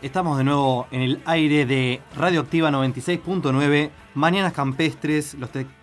[0.00, 5.36] Estamos de nuevo en el aire de Radioactiva 96.9, Mañanas Campestres,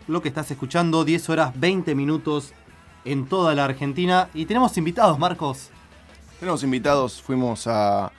[0.08, 2.54] lo que estás escuchando, 10 horas 20 minutos
[3.04, 4.30] en toda la Argentina.
[4.33, 5.70] Y tenemos invitados, Marcos.
[6.40, 8.14] Tenemos invitados, fuimos a,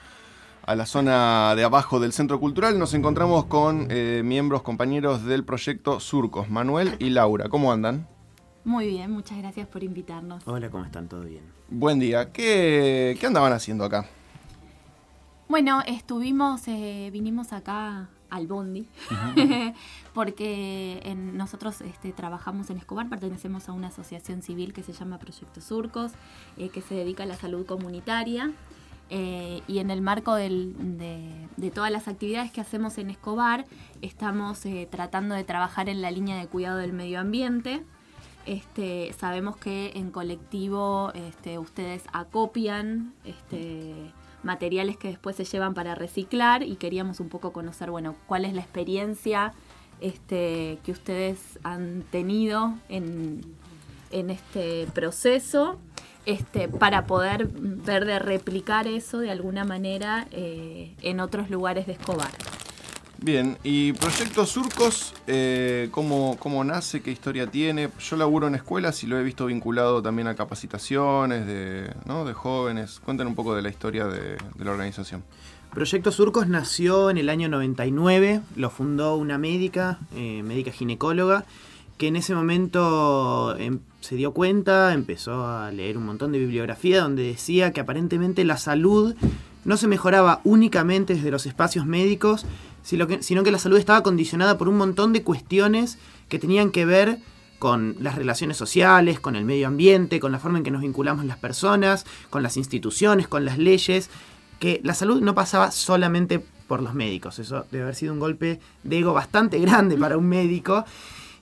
[0.67, 5.99] la zona de abajo del Centro Cultural, nos encontramos con eh, miembros, compañeros del proyecto
[5.99, 7.49] Surcos, Manuel y Laura.
[7.49, 8.07] ¿Cómo andan?
[8.63, 10.43] Muy bien, muchas gracias por invitarnos.
[10.45, 11.07] Hola, ¿cómo están?
[11.07, 11.41] ¿Todo bien?
[11.69, 12.31] Buen día.
[12.31, 14.07] ¿Qué, qué andaban haciendo acá?
[15.49, 18.85] Bueno, estuvimos, eh, vinimos acá al Bondi,
[20.13, 25.61] porque nosotros este, trabajamos en Escobar, pertenecemos a una asociación civil que se llama Proyecto
[25.61, 26.11] Surcos,
[26.57, 28.51] eh, que se dedica a la salud comunitaria.
[29.09, 30.75] Eh, y en el marco de,
[31.73, 33.65] todas las actividades que hacemos en Escobar,
[34.01, 37.85] estamos tratando de trabajar en la línea de cuidado del medio ambiente.
[38.45, 44.11] Este, sabemos que en colectivo este, ustedes acopian este,
[44.47, 48.53] materiales que después se llevan para reciclar y queríamos un poco conocer, bueno, cuál es
[48.53, 49.53] la experiencia
[50.01, 53.41] este, que ustedes han tenido en,
[54.09, 55.77] este proceso
[56.25, 61.93] este, para poder ver de replicar eso de alguna manera eh, en otros lugares de
[61.93, 62.31] Escobar.
[63.19, 67.01] Bien, y Proyecto Surcos, eh, ¿cómo, nace?
[67.01, 67.89] ¿Qué historia tiene?
[67.99, 71.91] Yo laburo en escuelas y lo he visto vinculado también a capacitaciones de,
[72.35, 72.99] jóvenes.
[73.03, 75.23] Cuéntenos un poco de la historia de, la organización.
[75.73, 81.45] Proyecto Surcos nació en el año 99, lo fundó una médica, eh, médica ginecóloga,
[81.97, 87.01] que en ese momento em, se dio cuenta, empezó a leer un montón de bibliografía
[87.01, 89.15] donde decía que aparentemente la salud
[89.65, 92.45] no se mejoraba únicamente desde los espacios médicos,
[92.87, 95.97] sino que, la salud estaba condicionada por un montón de cuestiones
[96.29, 97.17] que tenían que ver
[97.59, 101.25] con las relaciones sociales, con el medio ambiente, con la forma en que nos vinculamos
[101.25, 104.09] las personas, con las instituciones, con las leyes,
[104.59, 107.39] que la salud no pasaba solamente por los médicos.
[107.39, 110.85] Eso debe haber sido un golpe de ego bastante grande para un médico.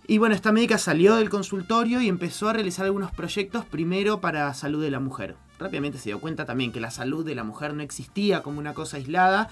[0.08, 4.52] Y bueno, esta médica salió del consultorio y empezó a realizar algunos proyectos primero para
[4.56, 5.36] salud de la mujer.
[5.60, 8.74] Rápidamente se dio cuenta también que la salud de la mujer no existía como una
[8.74, 9.50] cosa aislada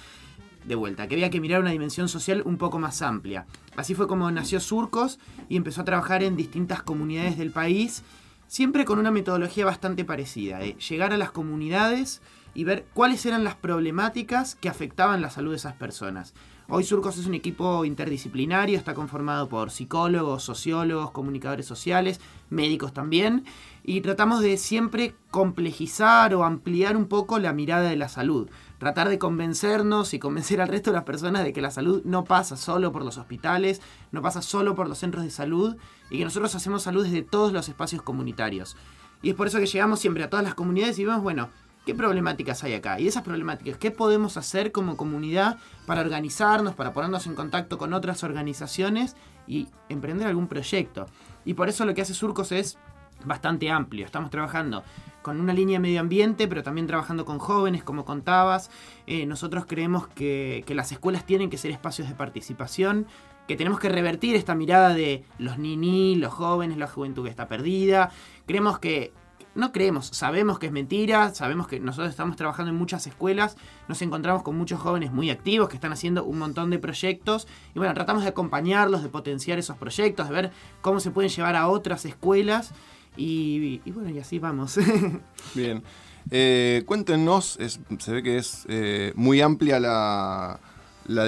[0.66, 3.46] de vuelta, que había que mirar una dimensión social un poco más amplia.
[3.76, 5.20] Así fue como nació Surcos
[5.50, 8.04] y empezó a trabajar en distintas comunidades del país,
[8.48, 12.22] siempre con una metodología bastante parecida, de llegar a las comunidades
[12.54, 16.34] y ver cuáles eran las problemáticas que afectaban la salud de esas personas.
[16.70, 23.44] Hoy Surcos es un equipo interdisciplinario, está conformado por psicólogos, sociólogos, comunicadores sociales, médicos también,
[23.84, 28.50] y tratamos de siempre complejizar o ampliar un poco la mirada de la salud
[28.84, 32.26] tratar de convencernos y convencer al resto de las personas de que la salud no
[32.26, 35.78] pasa solo por los hospitales, no pasa solo por los centros de salud
[36.10, 38.76] y que nosotros hacemos salud desde todos los espacios comunitarios.
[39.22, 41.50] Y es por eso que llegamos siempre a todas las comunidades y vemos, bueno,
[41.86, 43.00] ¿qué problemáticas hay acá?
[43.00, 47.94] Y esas problemáticas, ¿qué podemos hacer como comunidad para organizarnos, para ponernos en contacto con
[47.94, 49.16] otras organizaciones
[49.48, 51.06] y emprender algún proyecto?
[51.46, 52.78] Y por eso lo que hace Surcos es
[53.26, 54.06] bastante amplio.
[54.06, 54.84] Estamos trabajando
[55.24, 58.70] con una línea de medio ambiente, pero también trabajando con jóvenes, como contabas.
[59.08, 63.08] Eh, nosotros creemos que, las escuelas tienen que ser espacios de participación,
[63.48, 67.48] que tenemos que revertir esta mirada de los niní, los jóvenes, la juventud que está
[67.48, 68.12] perdida.
[68.46, 69.14] Creemos que,
[69.56, 73.56] no creemos, sabemos que es mentira, sabemos que nosotros estamos trabajando en muchas escuelas,
[73.88, 77.80] nos encontramos con muchos jóvenes muy activos que están haciendo un montón de proyectos y
[77.80, 80.52] bueno, tratamos de acompañarlos, de potenciar esos proyectos, de ver
[80.82, 82.74] cómo se pueden llevar a otras escuelas
[83.16, 84.78] y, bueno, y así vamos.
[85.56, 85.84] Bien.
[86.32, 87.60] Eh, cuéntenos,
[88.00, 90.60] se ve que es eh, muy amplia la,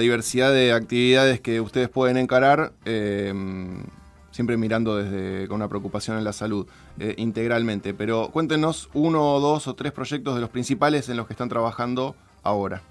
[0.00, 3.84] diversidad de actividades que ustedes pueden encarar, em,
[4.30, 6.66] siempre mirando desde con una preocupación en la salud
[6.98, 7.94] eh, integralmente.
[7.94, 12.16] Pero cuéntenos uno, dos o tres proyectos de los principales en los que están trabajando
[12.42, 12.82] ahora.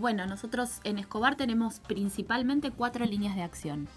[0.00, 3.88] bueno, nosotros en Escobar tenemos principalmente cuatro líneas de acción.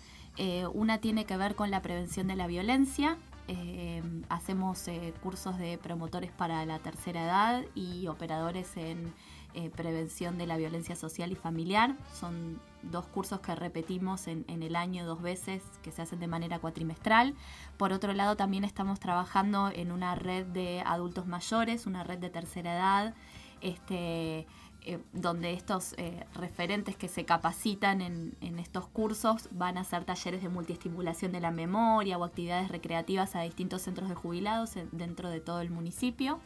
[0.73, 3.17] una tiene que ver con la prevención de la violencia,
[3.53, 9.13] eh, hacemos eh, cursos de promotores para la tercera edad y operadores en
[9.53, 11.97] eh, prevención de la violencia social y familiar.
[12.13, 16.59] Son dos cursos que repetimos en, el año dos veces, que se hacen de manera
[16.59, 17.35] cuatrimestral.
[17.75, 22.29] Por otro lado, también estamos trabajando en una red de adultos mayores, una red de
[22.29, 23.15] tercera edad.
[23.59, 24.47] Este,
[24.83, 30.41] eh, donde estos eh, referentes que se capacitan en, estos cursos van a hacer talleres
[30.41, 35.39] de multiestimulación de la memoria o actividades recreativas a distintos centros de jubilados dentro de
[35.39, 36.39] todo el municipio.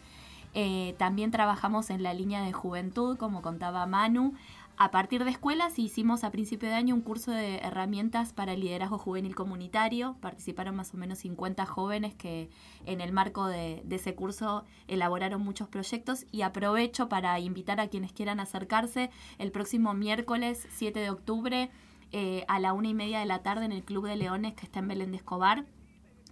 [0.53, 4.33] Eh, también trabajamos en la línea de juventud, como contaba Manu.
[4.77, 8.59] A partir de escuelas hicimos a principio de año un curso de herramientas para el
[8.59, 10.17] liderazgo juvenil comunitario.
[10.19, 12.49] Participaron más o menos 50 jóvenes que
[12.85, 18.11] en el marco de, ese curso elaboraron muchos proyectos y aprovecho para invitar a quienes
[18.11, 21.71] quieran acercarse el próximo miércoles 7 de octubre
[22.11, 24.65] eh, a la una y media de la tarde en el Club de Leones que
[24.65, 25.65] está en Belén de Escobar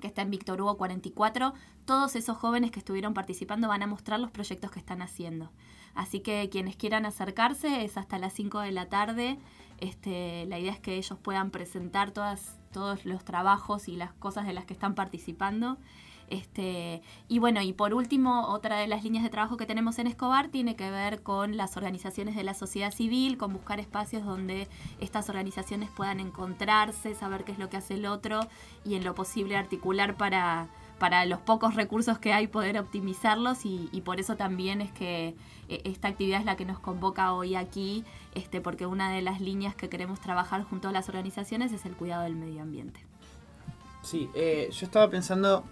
[0.01, 1.53] que está en Víctor Hugo 44.
[1.85, 5.49] Todos esos jóvenes que estuvieron participando van a mostrar los proyectos que están haciendo.
[5.95, 9.37] Así que quienes quieran acercarse es hasta las 5 de la tarde.
[9.79, 14.45] Este, la idea es que ellos puedan presentar todas, todos los trabajos y las cosas
[14.45, 15.77] de las que están participando.
[16.29, 20.07] Este, y bueno, y por último, otra de las líneas de trabajo que tenemos en
[20.07, 24.67] Escobar tiene que ver con las organizaciones de la sociedad civil, con buscar espacios donde
[24.99, 28.39] estas organizaciones puedan encontrarse, saber qué es lo que hace el otro
[28.83, 30.69] y en lo posible articular para,
[31.03, 35.35] para los pocos recursos que hay poder optimizarlos y, por eso también es que
[35.67, 38.05] eh, esta actividad es la que nos convoca hoy aquí,
[38.35, 41.97] este, porque una de las líneas que queremos trabajar junto a las organizaciones es el
[41.97, 43.01] cuidado del medio ambiente.
[44.01, 45.65] Sí, eh, yo estaba pensando,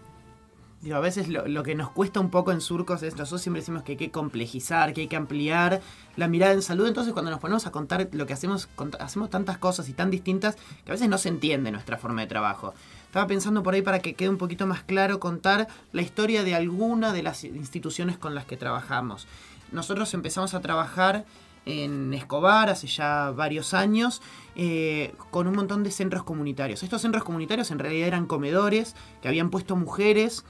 [0.82, 3.84] digo, a veces lo, que nos cuesta un poco en surcos es, nosotros siempre decimos
[3.84, 5.80] que hay que complejizar, que hay que ampliar
[6.18, 8.68] la mirada en salud, entonces cuando nos ponemos a contar lo que hacemos,
[9.00, 12.28] hacemos tantas cosas y tan distintas que a veces no se entiende nuestra forma de
[12.28, 12.74] trabajo.
[13.12, 16.56] Estaba pensando por ahí para que quede un poquito más claro contar la historia de
[16.56, 19.28] alguna de las instituciones con las que trabajamos.
[19.74, 21.26] Nosotros empezamos a trabajar
[21.66, 24.22] en Escobar hace ya varios años
[24.56, 26.84] eh, con un montón de centros comunitarios.
[26.84, 30.46] Estos centros comunitarios en realidad eran comedores que habían puesto mujeres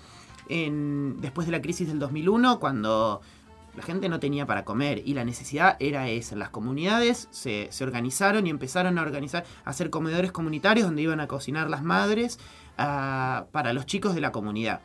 [0.47, 3.21] después de la crisis del 2001 cuando
[3.75, 6.35] la gente no tenía para comer y la necesidad era esa.
[6.35, 11.27] Las comunidades se, organizaron y empezaron a organizar, a hacer comedores comunitarios donde iban a
[11.27, 12.37] cocinar las madres
[12.77, 14.81] ah, para los chicos de la comunidad.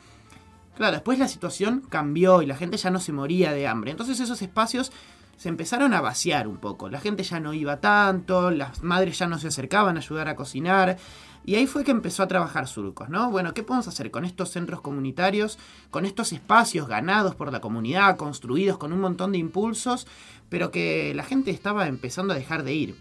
[0.76, 3.90] Claro, después la situación cambió y la gente ya no se moría de hambre.
[3.90, 4.92] Entonces esos espacios
[5.36, 6.88] se empezaron a vaciar un poco.
[6.88, 10.36] La gente ya no iba tanto, las madres ya no se acercaban a ayudar a
[10.36, 10.96] cocinar.
[11.44, 13.30] Y ahí fue que empezó a trabajar Surcos, ¿no?
[13.30, 15.58] Bueno, ¿qué podemos hacer con estos centros comunitarios,
[15.90, 20.08] con estos espacios ganados por la comunidad, construidos con un montón de impulsos,
[20.48, 22.96] pero que la gente estaba empezando a dejar de ir?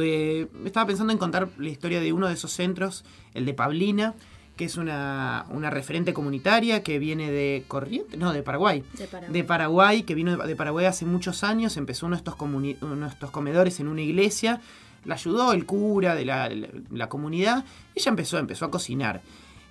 [0.00, 3.04] Eh, estaba pensando en contar la historia de uno de esos centros,
[3.34, 4.14] el de Pablina,
[4.56, 8.82] que es una, referente comunitaria que viene de Corrientes, no, de Paraguay.
[9.28, 10.02] De Paraguay.
[10.02, 13.80] que vino de, Paraguay hace muchos años, empezó uno de estos, uno de estos comedores
[13.80, 14.60] en una iglesia
[15.04, 17.64] la ayudó el cura de la, comunidad,
[17.94, 19.22] ella empezó, empezó a cocinar.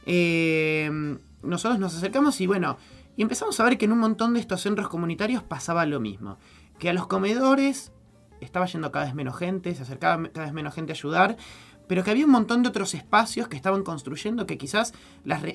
[0.05, 2.77] Eh, nosotros nos acercamos y bueno,
[3.17, 6.37] y empezamos a ver que en un montón de estos centros comunitarios pasaba lo mismo,
[6.79, 7.91] que a los comedores
[8.39, 11.37] estaba yendo cada vez menos gente, se acercaba cada vez menos gente a ayudar,
[11.87, 14.93] pero que había un montón de otros espacios que estaban construyendo que quizás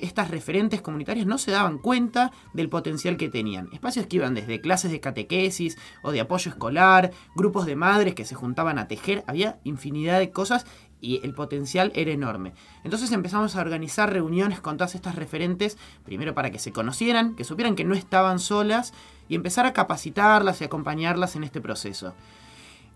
[0.01, 3.69] estas referentes comunitarias no se daban cuenta del potencial que tenían.
[3.73, 8.25] Espacios que iban desde clases de catequesis o de apoyo escolar, grupos de madres que
[8.25, 10.65] se juntaban a tejer, había infinidad de cosas
[11.01, 12.53] y el potencial era enorme.
[12.83, 17.43] Entonces empezamos a organizar reuniones con todas estas referentes, primero para que se conocieran, que
[17.43, 18.93] supieran que no estaban solas
[19.27, 22.13] y empezar a capacitarlas y acompañarlas en este proceso.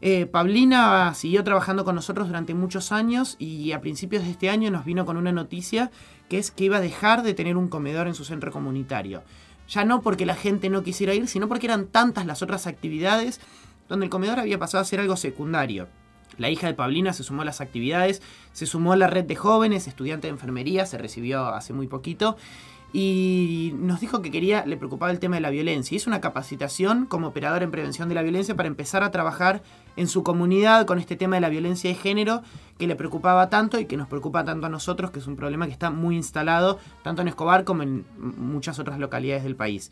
[0.01, 4.69] Eh, Pablina siguió trabajando con nosotros durante muchos años y a principios de este año
[4.69, 5.89] nos vino con una noticia
[6.30, 9.24] que es que iba a dejar de tener un comedor en su centro comunitario.
[9.68, 13.39] Ya no porque la gente no quisiera ir, sino porque eran tantas las otras actividades
[13.88, 15.88] donde el comedor había pasado a ser algo secundario.
[16.38, 18.21] La hija de Pablina se sumó a las actividades,
[18.51, 22.36] se sumó a la red de jóvenes, estudiante de enfermería, se recibió hace muy poquito
[22.97, 25.97] y nos dijo que quería, le preocupaba el tema de la violencia.
[25.97, 29.63] Hizo una capacitación como operador en prevención de la violencia para empezar a trabajar
[29.98, 32.41] en su comunidad con este tema de la violencia de género
[32.79, 35.65] que le preocupaba tanto y que nos preocupa tanto a nosotros, que es un problema
[35.65, 39.91] que está muy instalado tanto en Escobar como en muchas otras localidades del país.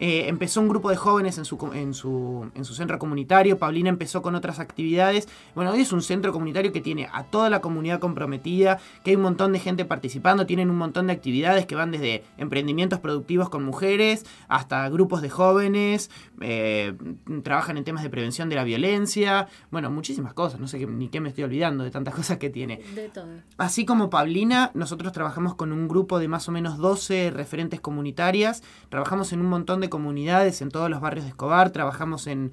[0.00, 3.58] Eh, empezó un grupo de jóvenes en su, en, su, en su centro comunitario.
[3.58, 5.28] Paulina empezó con otras actividades.
[5.54, 9.16] Bueno, hoy es un centro comunitario que tiene a toda la comunidad comprometida, que hay
[9.16, 13.48] un montón de gente participando, tienen un montón de actividades que van desde emprendimientos productivos
[13.48, 16.94] con mujeres hasta grupos de jóvenes, eh,
[17.42, 21.20] trabajan en temas de prevención de la violencia, bueno, muchísimas cosas, no sé ni qué
[21.20, 22.80] me estoy olvidando de tantas cosas que tiene.
[22.94, 23.28] De todo.
[23.56, 28.62] Así como Paulina, nosotros trabajamos con un grupo de más o menos 12 referentes comunitarias,
[28.88, 32.52] trabajamos en un montón de comunidades en todos los barrios de Escobar, trabajamos en,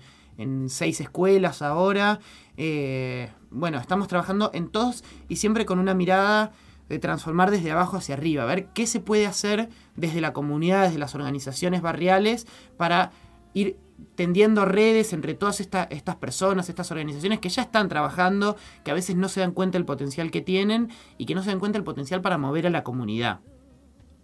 [0.68, 2.20] seis escuelas ahora.
[2.58, 6.52] Eh, bueno, estamos trabajando en todos y siempre con una mirada
[6.90, 10.84] de transformar desde abajo hacia arriba, a ver qué se puede hacer desde la comunidad,
[10.84, 12.46] desde las organizaciones barriales,
[12.78, 13.12] para
[13.54, 13.78] ir
[14.16, 19.16] tendiendo redes entre todas estas personas, estas organizaciones que ya están trabajando, que a veces
[19.16, 21.86] no se dan cuenta del potencial que tienen y que no se dan cuenta del
[21.86, 23.40] potencial para mover a la comunidad.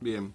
[0.02, 0.34] Bien.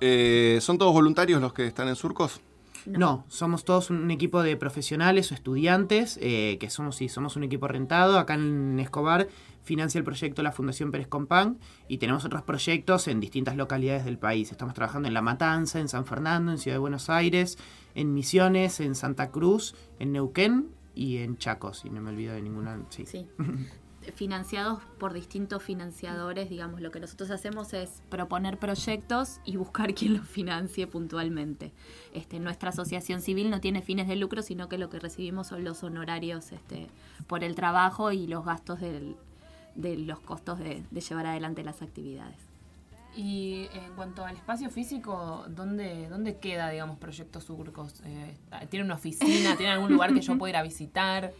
[0.00, 2.40] Eh, ¿Son todos voluntarios los que están en Surcos?
[2.86, 7.44] No, somos todos un equipo de profesionales o estudiantes, eh, que somos, sí, somos un
[7.44, 8.18] equipo rentado.
[8.18, 9.28] Acá en Escobar
[9.62, 14.18] financia el proyecto la Fundación Pérez Compán y tenemos otros proyectos en distintas localidades del
[14.18, 14.50] país.
[14.50, 17.58] Estamos trabajando en La Matanza, en San Fernando, en Ciudad de Buenos Aires,
[17.94, 22.42] en Misiones, en Santa Cruz, en Neuquén y en Chaco, si no me olvido de
[22.42, 22.80] ninguna.
[22.88, 23.04] Sí.
[23.04, 23.26] Sí.
[24.12, 30.14] financiados por distintos financiadores, digamos, lo que nosotros hacemos es proponer proyectos y buscar quien
[30.16, 31.72] los financie puntualmente.
[32.14, 35.64] Este, nuestra asociación civil no tiene fines de lucro, sino que lo que recibimos son
[35.64, 36.88] los honorarios este,
[37.26, 39.16] por el trabajo y los gastos del-
[39.74, 42.36] de los costos de, de llevar adelante las actividades.
[43.16, 47.94] Y en cuanto al espacio físico, ¿dónde, dónde queda, digamos, Proyectos Surcos?
[48.04, 48.36] Eh,
[48.68, 49.56] ¿Tiene una oficina?
[49.56, 51.32] ¿Tiene algún lugar que yo pueda ir a visitar?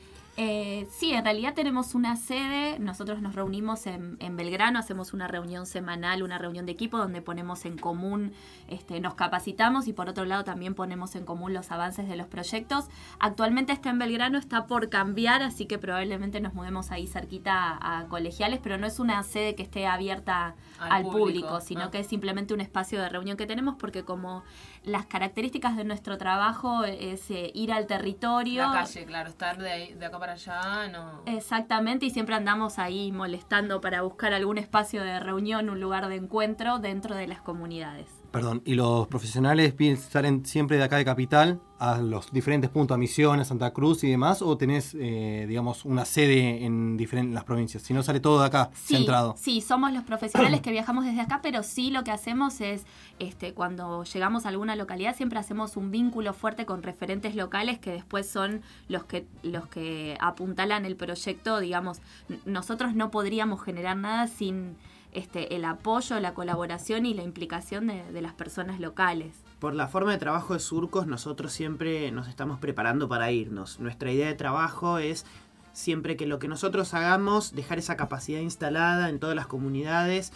[0.43, 5.29] Eh, sí, en realidad tenemos una sede, nosotros nos reunimos en, en Belgrano, hacemos una
[5.29, 8.33] reunión semanal, una reunión de equipo donde ponemos en común,
[8.67, 12.27] este, nos capacitamos y por otro lado también ponemos en común los avances de los
[12.27, 12.87] proyectos.
[13.19, 17.99] Actualmente está en Belgrano, está por cambiar, así que probablemente nos mudemos ahí cerquita a,
[17.99, 21.83] a colegiales, pero no es una sede que esté abierta Al al, público, público, sino
[21.83, 21.91] ah.
[21.91, 24.43] que es simplemente un espacio de reunión que tenemos porque como
[24.85, 28.63] las características de nuestro trabajo es eh, ir al territorio.
[28.63, 31.23] La calle, claro, estar de, ahí- de acá para allá, no.
[31.27, 36.17] Exactamente, y siempre andamos ahí molestando para buscar algún espacio de reunión, un lugar de
[36.17, 38.09] encuentro dentro de las comunidades.
[38.31, 39.75] Perdón, ¿y los profesionales
[40.09, 44.11] salen siempre de acá de Capital a los diferentes puntos, a Misiones, Santa Cruz y
[44.11, 44.41] demás?
[44.41, 47.83] ¿O tenés, eh, digamos, una sede en diferentes las provincias?
[47.83, 49.35] Si no, sale todo de acá, Sí, centrado.
[49.37, 52.85] sí, somos los profesionales que viajamos desde acá, pero sí lo que hacemos es,
[53.19, 57.91] este, cuando llegamos a alguna localidad, siempre hacemos un vínculo fuerte con referentes locales que
[57.91, 62.01] después son los que, los que apuntalan el proyecto, digamos,
[62.45, 64.77] nosotros no podríamos generar nada sin
[65.13, 69.35] este, el apoyo, la colaboración y la implicación de, de las personas locales.
[69.59, 73.79] Por la forma de trabajo de Surcos, nosotros siempre nos estamos preparando para irnos.
[73.81, 75.27] Nuestra idea de trabajo es
[75.73, 80.33] siempre que lo que nosotros hagamos, dejar esa capacidad instalada en todas las comunidades,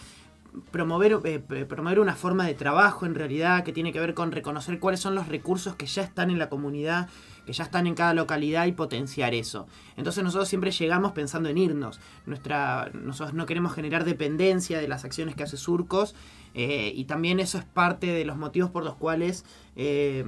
[0.71, 4.79] promover, eh, promover una forma de trabajo en realidad que tiene que ver con reconocer
[4.79, 7.09] cuáles son los recursos que ya están en la comunidad,
[7.47, 9.67] que ya están en cada localidad y potenciar eso.
[9.97, 12.01] Entonces nosotros siempre llegamos pensando en irnos.
[12.27, 16.15] Nuestra, nosotros no queremos generar dependencia de las acciones que hace Surcos
[16.55, 19.45] eh, y también eso es parte de los motivos por los cuales
[19.77, 20.25] eh,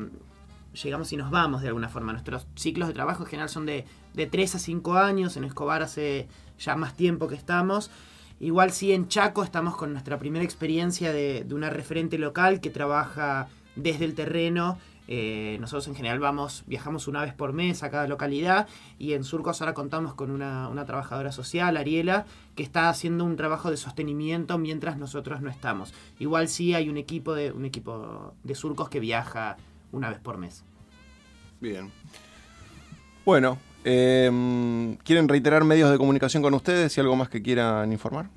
[0.82, 2.12] llegamos y nos vamos de alguna forma.
[2.12, 5.82] Nuestros ciclos de trabajo en general son de, de 3 a 5 años, en Escobar
[5.82, 6.28] hace
[6.58, 7.90] ya más tiempo que estamos.
[8.40, 12.70] Igual sí en Chaco estamos con nuestra primera experiencia de, de una referente local que
[12.70, 14.78] trabaja desde el terreno.
[15.08, 18.66] Eh, nosotros en general vamos, viajamos una vez por mes a cada localidad
[18.98, 22.26] y en Surcos ahora contamos con una, una trabajadora social, Ariela,
[22.56, 25.94] que está haciendo un trabajo de sostenimiento mientras nosotros no estamos.
[26.18, 29.56] Igual sí hay un equipo de, un equipo de Surcos que viaja
[29.92, 30.64] una vez por mes.
[31.60, 31.92] Bien.
[33.24, 38.28] Bueno, eh, ¿quieren reiterar medios de comunicación con ustedes y algo más que quieran informar?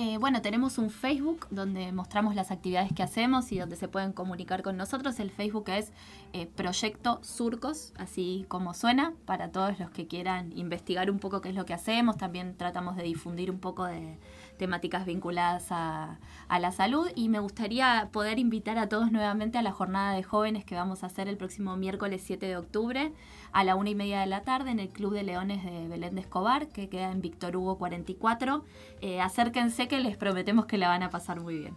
[0.00, 4.12] Eh, bueno, tenemos un Facebook donde mostramos las actividades que hacemos y donde se pueden
[4.12, 5.18] comunicar con nosotros.
[5.18, 5.90] El Facebook es
[6.32, 11.48] eh, Proyecto Surcos, así como suena, para todos los que quieran investigar un poco qué
[11.48, 12.16] es lo que hacemos.
[12.16, 14.20] También tratamos de difundir un poco de
[14.56, 19.62] temáticas vinculadas a, a la salud y me gustaría poder invitar a todos nuevamente a
[19.62, 23.12] la jornada de jóvenes que vamos a hacer el próximo miércoles 7 de octubre
[23.52, 26.14] a la una y media de la tarde en el Club de Leones de Belén
[26.14, 28.64] de Escobar, que queda en Víctor Hugo 44.
[29.00, 31.74] Eh, acérquense que les prometemos que la van a pasar muy bien.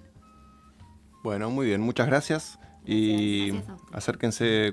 [1.24, 2.60] Bueno, muy bien, muchas gracias.
[2.86, 4.70] Y Gracias acérquense